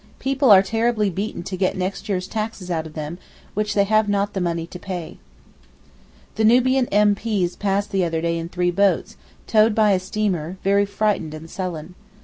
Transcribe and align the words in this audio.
People 0.17 0.49
are 0.49 0.63
terribly 0.63 1.11
beaten 1.11 1.43
to 1.43 1.55
get 1.55 1.77
next 1.77 2.09
year's 2.09 2.25
taxes 2.25 2.71
out 2.71 2.87
of 2.87 2.95
them, 2.95 3.19
which 3.53 3.75
they 3.75 3.83
have 3.83 4.09
not 4.09 4.33
the 4.33 4.41
money 4.41 4.65
to 4.65 4.79
pay. 4.79 5.19
The 6.37 6.43
Nubian 6.43 6.87
M.P.'s 6.87 7.55
passed 7.55 7.91
the 7.91 8.03
other 8.03 8.19
day 8.19 8.39
in 8.39 8.49
three 8.49 8.71
boats, 8.71 9.15
towed 9.45 9.75
by 9.75 9.91
a 9.91 9.99
steamer, 9.99 10.57
very 10.63 10.87
frightened 10.87 11.35
and 11.35 11.47
sullen. 11.47 11.93